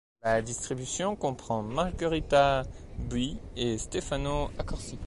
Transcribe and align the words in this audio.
La 0.23 0.41
distribution 0.41 1.15
comprend 1.15 1.61
Margherita 1.61 2.63
Buy 3.07 3.37
et 3.55 3.77
Stefano 3.77 4.49
Accorsi. 4.57 4.97